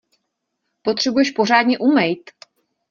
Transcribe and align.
Potřebuješ 0.81 1.31
pořádně 1.31 1.79
umejt! 1.79 2.31